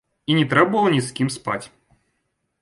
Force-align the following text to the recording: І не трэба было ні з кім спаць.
І 0.29 0.37
не 0.37 0.45
трэба 0.53 0.71
было 0.75 0.87
ні 0.95 1.01
з 1.09 1.17
кім 1.19 1.29
спаць. 1.37 1.63